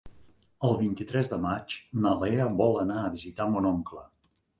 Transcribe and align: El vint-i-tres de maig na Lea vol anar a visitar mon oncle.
El 0.67 0.71
vint-i-tres 0.77 1.29
de 1.33 1.37
maig 1.43 1.75
na 2.05 2.13
Lea 2.23 2.47
vol 2.63 2.79
anar 2.85 2.97
a 3.03 3.13
visitar 3.17 3.47
mon 3.53 3.69
oncle. 3.73 4.03